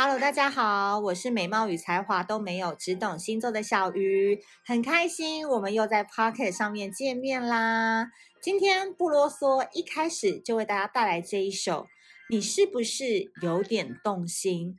[0.00, 8.12] Hello，大家好，我是美貌与才华都没有，只懂星座的小鱼，很开心我们又在 Pocket 上面见面啦。
[8.40, 11.88] 今天不啰嗦，一开始就为大家带来这一首，
[12.30, 14.78] 你是不是有点动心？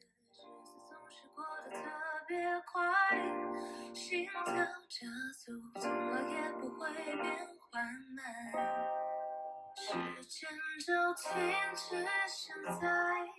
[1.36, 1.43] 我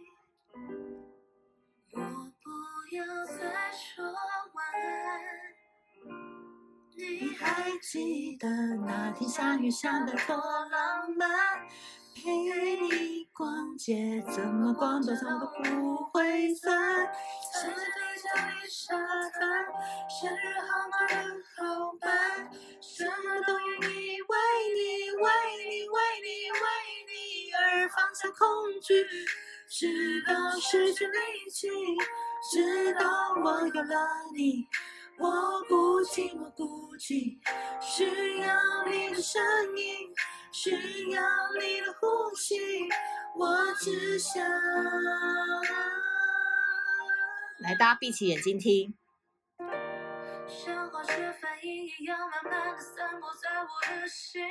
[0.04, 0.19] 不
[2.92, 5.20] 要再说晚安。
[6.96, 8.48] 你还记得
[8.84, 11.30] 那天下雨下的多浪漫？
[12.16, 12.28] 陪
[12.80, 16.76] 你逛街，怎么逛多少都不会酸。
[17.54, 18.96] 想着对角的沙
[19.30, 19.40] 滩，
[20.08, 21.14] 生日号码的
[21.56, 24.36] 好伴，什么都愿意为
[24.74, 25.30] 你，为
[25.62, 26.58] 你，为你，为
[27.06, 29.06] 你而放下恐惧。
[29.70, 29.86] 直
[30.26, 31.68] 到失去力气，
[32.50, 33.96] 直到我有了
[34.34, 34.66] 你，
[35.16, 37.38] 我不寂寞孤寂，
[37.80, 39.40] 需要你的声
[39.76, 40.12] 音，
[40.50, 40.72] 需
[41.10, 41.22] 要
[41.60, 42.58] 你的呼吸，
[43.36, 44.44] 我只想。
[47.60, 48.92] 来，大家闭起眼睛听。
[50.48, 54.50] 像化学反应一样，慢慢的散播在我的心里，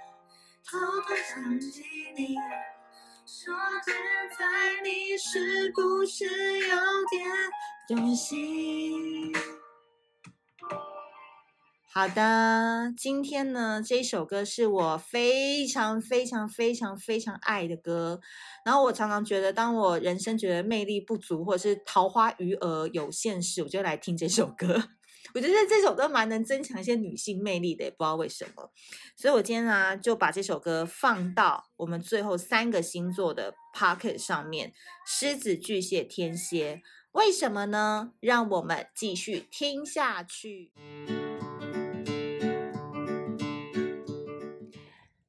[0.63, 1.83] 偷偷想起
[2.17, 2.35] 你。
[3.25, 3.53] 说
[3.85, 3.95] 现
[4.37, 6.75] 在你是不是有
[7.09, 7.29] 点
[7.87, 9.33] 动心？
[11.93, 18.21] 好的，今天呢，这首歌是我非常非常非常非常爱的歌。
[18.65, 24.89] 然后我常常觉得，当我人生觉得魅力不足，或者是桃花余额有限时，我就来听这首歌。
[25.33, 28.69] 我觉得这首歌蛮能增强一些女性魅力的，也不知道为什么。
[29.15, 34.73] 所以我今天呢，就把这首歌放到我们最后三个星座的 Pocket 上面：
[35.07, 36.81] 狮子、巨蟹、天蝎。
[37.13, 38.11] 为什么呢？
[38.19, 40.73] 让我们继续听下去。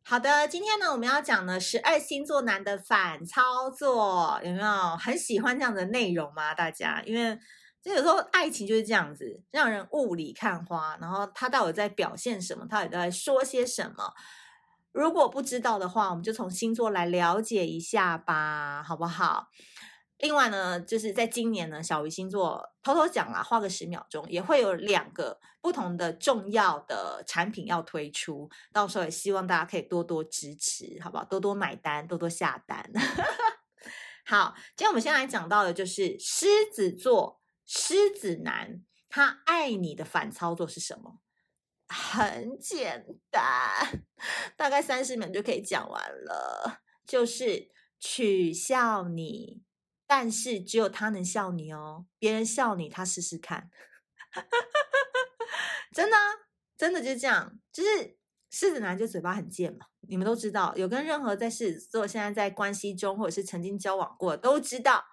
[0.02, 6.52] 好的，今天呢，我们要讲的十二星座男的反操作，有没有很喜欢这样的内容吗？
[6.54, 7.38] 大家，因为。
[7.82, 10.96] 所以有时候爱情就是这样子，让人雾里看花。
[11.00, 12.64] 然后他到底在表现什么？
[12.70, 14.14] 他到底在说些什么？
[14.92, 19.48] 如果不知道的话，我们就从星座来了解一下吧，好不好？
[20.18, 31.24] 另外呢，就是在今年呢，小鱼星座偷偷讲啦，花个十秒钟，也会有两个不同的重要的产品要推出，到时候也希望大家可以多多支持，好不好？
[31.24, 32.88] 多多买单，多多下单。
[34.24, 37.41] 好，今天我们先来讲到的就是狮子座。
[37.66, 41.20] 狮子男他爱你的反操作是什么？
[41.88, 44.04] 很简单，
[44.56, 49.62] 大概三十秒就可以讲完了，就是取笑你，
[50.06, 53.70] 但是只有他能笑你哦，别人笑你，他试试看。
[55.92, 56.16] 真的，
[56.78, 58.16] 真的就是这样，就是
[58.50, 65.04] 狮子男就嘴巴很贱嘛，你们都知道，有跟任何在狮子座现在在关系中，或者是曾经交往过都知道。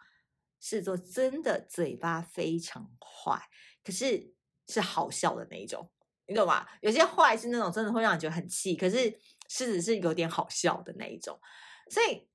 [0.60, 3.42] 狮子座真的嘴巴非常坏，
[3.84, 4.34] 可是
[4.68, 5.90] 是好笑的那一种，
[6.28, 6.68] 你懂吗？
[6.82, 9.10] 有些坏是那种真的会让人觉得很气，可是
[9.48, 11.40] 狮子是有点好笑的那一种，
[11.90, 12.30] 所以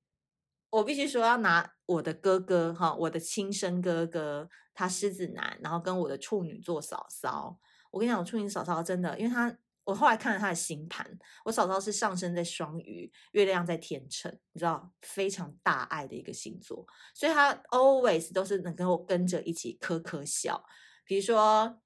[0.71, 7.59] 我必须说要拿我的哥哥哈，我的亲生哥哥，他狮子男，然后跟我的处女座嫂嫂，
[7.91, 9.57] 我跟你讲，我处女嫂嫂真的，因为他。
[9.85, 11.07] 我后来看了他的星盘，
[11.45, 20.65] 我嫂嫂是上升在双鱼，月亮在天秤，你知道，非常大爱的一个星座，所以他 always 都是能跟我跟着一起呵呵笑。
[21.05, 21.81] 比如说，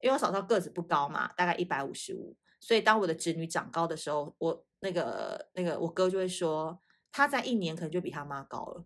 [0.00, 6.76] 因为我嫂嫂个子不高嘛，大概一百五十五，所以当我的侄女长高的时候，我那个那个我哥就会说，
[7.12, 8.84] 他在一年可能就比他妈高了，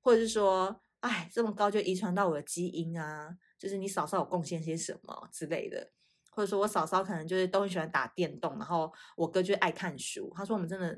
[0.00, 5.92] 或者是说，哎，这么高就遗传到我的基因啊，就是你嫂嫂有贡献些什么之类的。
[6.38, 10.32] 或者说我嫂嫂可能就是都很喜欢打电动，然后我哥就爱看书。
[10.36, 10.96] 他说我们真的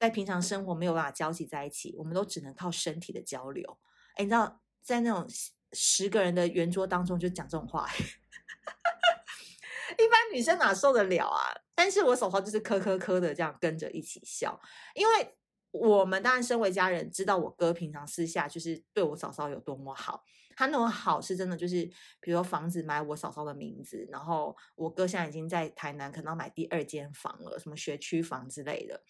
[0.00, 3.78] 在平常生活没有办法交集在一起，我们都只能靠身体的交流。
[4.14, 5.28] 哎，你知道在那种
[5.74, 7.86] 十个人的圆桌当中就讲这种话，
[9.92, 11.52] 一般女生哪受得了啊？
[11.74, 14.58] 但是我嫂嫂就是磕磕磕的这样跟着一起笑，
[14.94, 15.36] 因为
[15.72, 20.22] 我们当然身为家人，知道我哥平常私下就是对我嫂嫂有多么好。
[20.54, 21.82] 他那种好是真的，就是
[22.20, 29.02] 比如说房子买我嫂嫂的名字，然后我哥现在已经在台南，可能要买第二间房了，什么学区房之类的。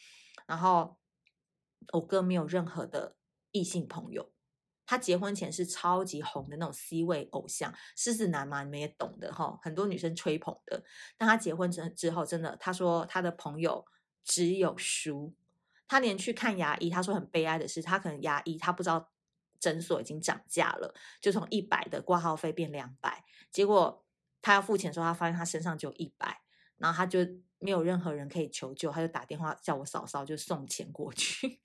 [0.46, 0.96] 然后
[1.92, 3.16] 我哥没有任何的
[3.50, 4.32] 异性朋友，
[4.86, 10.84] 他结婚前是超级红的那种 C 位偶像，狮子男嘛，你们也懂的哈，很多女生吹捧的。
[11.18, 13.84] 但他结婚之之后，真的，他说他的朋友
[14.22, 15.34] 只有书，
[15.92, 19.10] 他连去看牙医，他说很悲哀的是，他可能牙医他不知道
[19.60, 24.02] 诊所已经涨价了，就从一百的挂号费变两百，结果
[24.40, 26.40] 他要付钱的时候，他发现他身上只有一百，
[26.78, 27.18] 然后他就
[27.58, 31.60] 没有任何人可以求救，他就打电话叫我嫂嫂就送钱过去。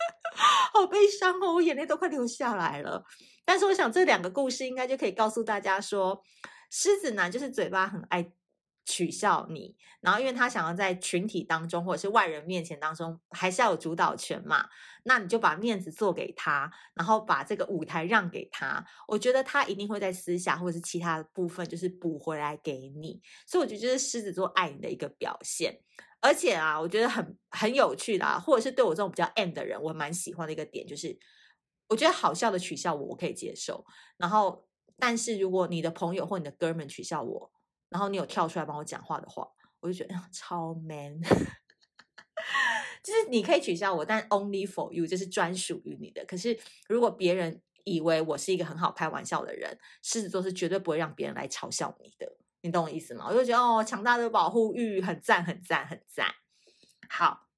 [0.72, 3.04] 好悲伤哦，我眼泪都快流下来了。
[3.44, 6.24] 但是我想这两个故事应该就可以告诉大家说，
[6.70, 8.32] 狮子男就是嘴巴很爱
[8.84, 14.68] 取笑你，然后因为他想要在群体当中或者是外人面前当中还是要有主导权嘛，
[15.04, 18.84] 那你就把面子做给他，然后把这个舞台让给他。
[19.06, 25.80] 我觉得他一定会在私下或者是其他的部分就是补回来给你，所以我觉得这是狮子座爱你的一个表现。
[26.22, 31.18] 而且啊，我觉得很很有趣的，或者是对我这种比较 M 的人，我蛮喜欢的一个点，就是
[31.88, 33.86] 我觉得好笑的取笑我，我可以接受。
[34.18, 34.66] 然后，
[34.98, 37.50] 但是如果你的朋友或你的哥们取笑我，
[37.90, 39.46] 然后你有跳出来帮我讲话的话，
[39.80, 41.20] 我就觉得 超 man。
[43.04, 46.24] 就是你可以取笑我，但 only for you，就是专属于你的。
[46.24, 46.58] 可是
[46.88, 52.36] 如果别人以为我是一个很好开玩笑的人，狮子座是绝对不会让别人来嘲笑你的。
[52.62, 53.26] 你懂我意思吗？
[53.28, 56.34] 我就觉得哦，强大的保护欲很赞，很赞，很赞。
[57.08, 57.48] 好，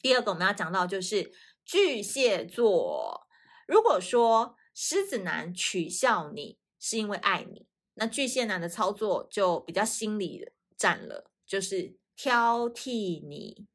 [0.00, 1.32] 第二个我们要讲到就是
[1.64, 3.26] 巨蟹座。
[3.66, 7.66] 如果说狮子男取笑你是因为爱你，
[8.00, 13.66] 那巨蟹男的操作就比较心理战了，就是挑剔你。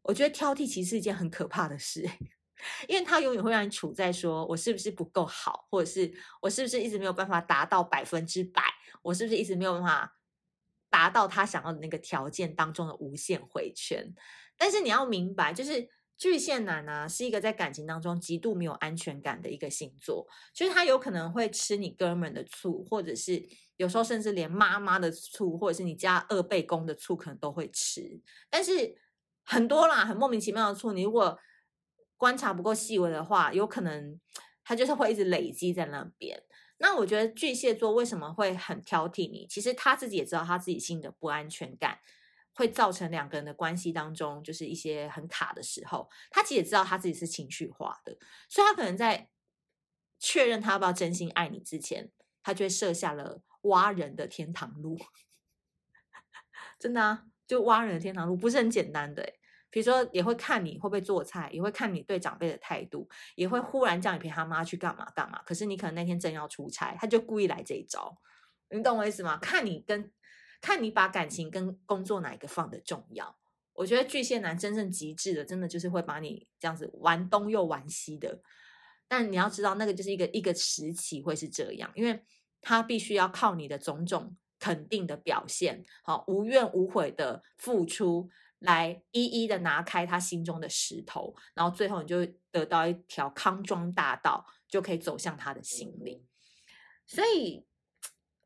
[0.00, 2.08] 我觉得挑剔其实是一件很可怕的事，
[2.88, 6.10] 因为他永远会让你处在说我是不是不够好，或者是
[6.40, 8.62] 我是不是一直没有办法达到百分之百。
[9.02, 10.16] 我是不是一直没有办法
[10.88, 14.14] 达到他想要的那个条件当中的无限回圈？
[14.56, 28.20] 但是你要明白，就是巨蟹男呢、是一个在感情当中极度没有安全感的一个星座，就是他有可能会吃你哥们的醋，或者是有时候甚至连妈妈的醋，或者是你家二倍公的醋，可能都会吃。
[28.50, 28.96] 但是
[29.44, 31.38] 很多啦，很莫名其妙的醋，你如果
[32.16, 34.20] 观察不够细微的话，有可能
[34.64, 36.42] 他就是会一直累积在那边。
[36.78, 39.46] 那我觉得巨蟹座为什么会很挑剔你？
[39.48, 42.00] 其实他自己也知道他自己心里的不安全感
[42.58, 48.18] 会造成两个人的关系当中就是一些很卡的时候，他其实也知道他自己是情绪化的，
[48.48, 49.28] 所以他可能在
[50.18, 52.10] 确认他要不要真心爱你之前，
[52.42, 54.98] 他就会设下了挖人的天堂路。
[56.80, 59.32] 真的啊，就挖人的天堂路不是很简单的
[59.70, 65.40] 比如说，也会看你会不会做菜，也会看你对长辈的态度，也会忽然叫你陪他妈去干嘛干嘛。
[65.44, 68.18] 可是你可能那天正要出差，他就故意来这一招，
[68.70, 69.36] 你懂我意思吗？
[69.36, 70.10] 看你跟
[70.60, 73.38] 看你把感情跟工作哪一个放的重要。
[73.74, 78.40] 我觉得巨蟹男真正极致的，真的就是会把你这样子玩东又玩西的。
[79.06, 82.22] 但你要知道，那个就是一个一个时期会是这样，因为
[82.60, 88.28] 他必须要靠你的种种肯定的表现，好无怨无悔的付出。
[88.60, 96.26] 来一一的拿开他心中的石头，然后最后你就得到一条康庄大道，就可以走向他的心里。
[97.06, 97.64] 所以，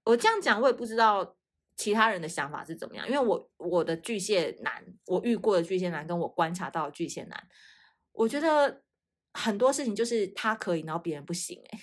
[0.05, 1.35] 我这样讲，我也不知道
[1.83, 7.49] 其他人的想法是怎么样，因为我我的巨蟹男，我遇过的巨蟹男，跟我观察到的巨蟹男，
[8.13, 8.83] 我觉得
[9.33, 11.79] 很多事情就是他可以，然后别人不行，欸，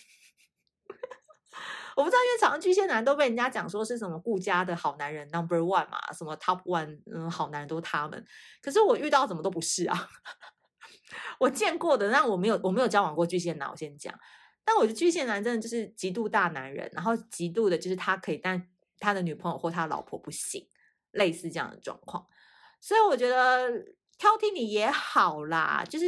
[1.98, 8.26] 我不知道，因为常常巨蟹男都被人家讲说是什么顾家的好男人 number one 嘛，什么 top one，嗯，好男人都是他们。
[8.62, 10.08] 可是我遇到怎么都不是啊，
[11.40, 13.70] 我见过的，但我没有，我没有交往过巨蟹男。
[13.70, 14.18] 我先讲，
[14.64, 18.66] 但我觉得巨蟹男真的就是极度大男人，然后极度的就是他可以，但
[19.00, 20.68] 他的女朋友或他老婆不行，
[21.12, 22.28] 类似这样的状况。
[22.80, 23.70] 所以我觉得
[24.18, 26.06] 挑剔你也好啦，就是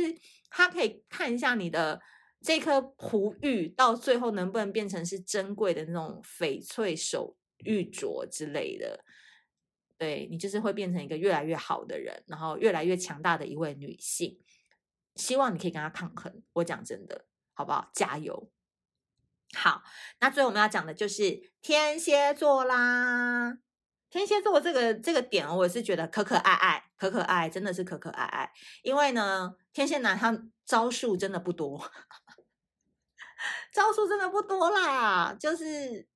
[0.49, 2.01] 他可以看一下你的。
[2.43, 8.99] 这颗璞玉到最后能不能变成是珍贵的那种翡翠手玉镯之类的？
[9.95, 14.39] 对，你就是会变成一个越来越好的人，然后越来越强大的一位女性。
[15.17, 16.41] 希望你可以跟他抗衡。
[16.53, 17.91] 我讲真的，好不好？
[17.93, 18.51] 加油！
[19.55, 19.83] 好，
[20.19, 23.57] 那最后我们要讲的就是天蝎座啦。
[24.09, 28.51] 天蝎座这个这个点，我是觉得可可爱爱，可可爱，真的是可可爱爱。
[28.83, 31.89] 因为呢，天蝎男他招数真的不多。
[33.73, 36.07] 招数真的不多啦，就是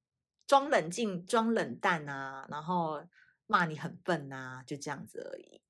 [0.45, 3.01] 装冷静、装冷淡啊，然后
[3.47, 5.61] 骂你很笨啊，就这样子而已。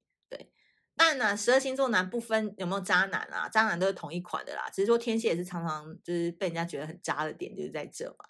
[0.98, 4.70] 对，那当然呢，十二星座男不分有没有渣男啊，渣男都是同一款的啦。
[4.74, 8.26] 只是说天蝎也是常常就是被人家觉得很渣的点就是在这嘛。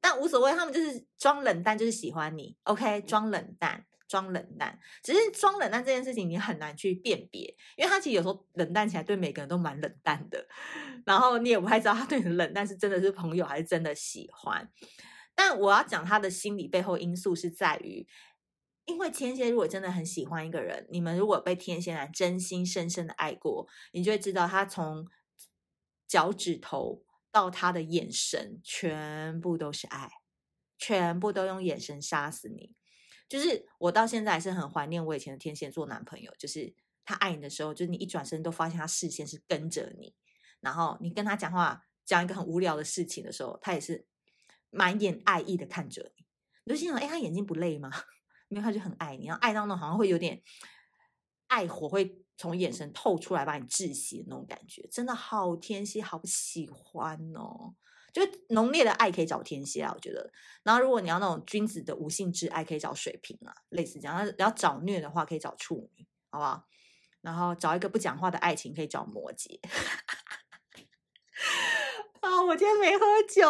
[0.00, 2.56] 但无所谓，他们就是装冷淡，就是喜欢你。
[2.64, 7.42] OK，装冷淡，装冷淡，只是装冷淡这件事情你很难去辨别，
[7.76, 10.46] 因为他其实有时候冷淡起来对每个人都蛮冷淡的，
[11.06, 14.68] 然后你也不太知道他对你的冷淡是真的是朋友还是真的喜欢。
[15.34, 18.06] 但我要讲他的心理背后因素是在于。
[18.84, 25.08] 因为天蝎如果真的很喜欢一个人，你们如果被天蝎男真心深深的爱过，你就会知道他从
[26.08, 30.10] 脚趾头到他的眼神，全部都是爱，
[30.76, 32.74] 全部都用眼神杀死你。
[33.28, 36.74] 就是我到现在还是很怀念我以前的天蝎座男朋友，就是
[37.04, 40.14] 他爱你的时候，就是你一转身都发现他视线是跟着你，
[40.60, 44.06] 然后你跟他讲话讲一个很无聊的事情的时候，他也是
[44.70, 46.26] 满眼爱意的看着你。
[46.64, 47.90] 你就心想，哎，他眼睛不累吗？
[48.52, 50.42] 因为他就很爱你，然后爱到那好像会有点
[51.46, 57.74] 爱火会从眼神透出来，把你窒息的那种感觉，真的好天蝎，好喜欢哦！
[58.12, 60.30] 就浓烈的爱可以找天蝎啊，我觉得。
[60.62, 64.18] 然后如果你要那种君子的无性之爱，可以找水瓶啊，类似这样。
[64.36, 66.68] 然后找虐的话，可以找处女，好不好？
[67.22, 69.58] 然后找一个不讲话的爱情，可以找摩羯。
[72.22, 73.42] 啊，我今天没喝酒，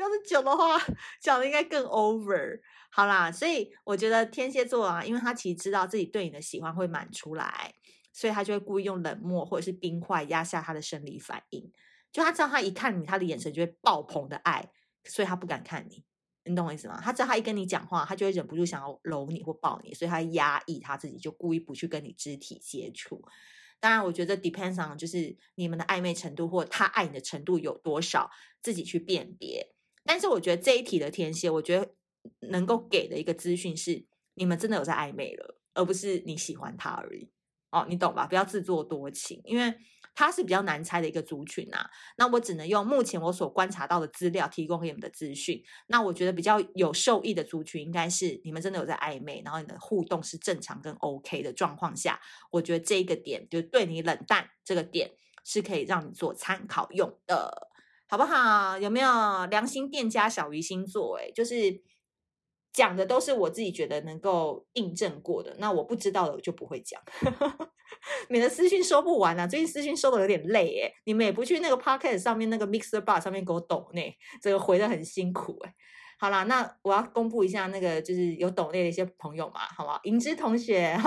[0.00, 0.80] 要是酒的话，
[1.20, 2.58] 讲的应该更 over。
[2.90, 7.74] 好啦，所以我觉得天蝎座啊，因为他其实知道自己对你的喜欢会满出来，
[8.14, 11.70] 所以他就会故意用冷漠或者是冰块压下他的生理反应。
[12.10, 14.70] 就他知道他一看你，他的眼神就会爆棚的爱，
[15.04, 16.02] 所以他不敢看你。
[16.44, 16.98] 你懂我意思吗？
[17.04, 23.22] 他知道他一跟你讲话，他就会忍不住想要搂你或抱你，所以他压抑他自己，就故意不去跟你肢体接触。
[23.80, 28.30] 当然，我觉得 depends on 就是你们的暧昧程度或他爱你的程度有多少，
[28.62, 29.74] 自己去辨别。
[30.04, 31.94] 但是我觉得这一题的天蝎，我觉得。
[32.50, 34.04] 能够给的一个资讯是，
[34.34, 37.30] 你们真的有在暧昧了，而不是你喜欢他而已。
[37.70, 38.26] 哦，你懂吧？
[38.26, 39.72] 不要自作多情，因为
[40.16, 41.88] 它是比较难猜的一个族群啊。
[42.16, 45.62] 那我只能用目前我所观察到的资料提供给你们的资讯。
[45.86, 52.18] 那我觉得比较有受益的族群，应该是你们真的有在暧昧，然后你的互动是正常跟 OK 的状况下，
[52.50, 55.12] 我觉得这一个点就对你冷淡这个点
[55.44, 57.68] 是可以让你做参考用的，
[58.08, 58.78] 好不好？
[58.78, 61.18] 有没有良心店家小鱼星座？
[61.18, 61.82] 诶，就是。
[62.72, 67.00] 讲的都是我自己觉得能够印证过的，那我不知道的我就不会讲，
[68.28, 69.46] 免得私讯收不完啊！
[69.46, 75.72] 最近私讯收的有点累诶，你们也不去那个 podcast 上面那个 mixer bar 上面给我抖内，这个回的很辛苦诶。
[76.18, 80.00] 好啦，那我要公布一下那个就是有抖内的一些朋友嘛，好不好？
[80.04, 80.98] 银之同学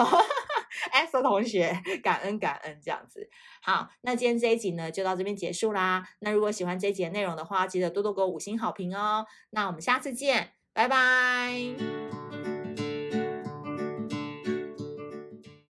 [0.91, 3.27] ，S 同学，感恩感恩这样子。
[3.61, 6.05] 好，那今天这一集呢就到这边结束啦。
[6.19, 9.25] 那如果喜欢这一集的内容的话，记得多多给我五星好评哦。
[9.49, 10.51] 那我们下次见。
[10.71, 12.38] 拜拜。